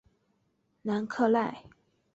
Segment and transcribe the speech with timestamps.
[0.81, 1.63] 南克赖。